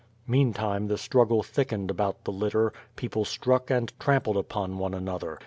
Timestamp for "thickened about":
1.43-2.23